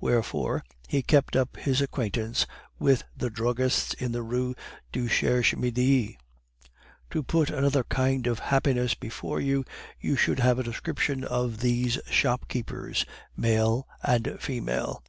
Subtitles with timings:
[0.00, 2.46] Wherefore, he kept up his acquaintance
[2.78, 4.54] with the druggists in the Rue
[4.92, 6.16] du Cherche Midi.
[7.10, 9.64] "To put another kind of happiness before you,
[10.00, 13.04] you should have a description of these shopkeepers,
[13.36, 15.02] male and female.